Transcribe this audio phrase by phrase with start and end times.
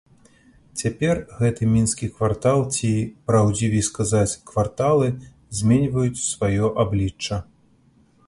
[0.79, 2.89] Цяпер гэты мінскі квартал ці,
[3.31, 5.07] праўдзівей сказаць, кварталы
[5.61, 7.35] зменьваюць сваё аблічча.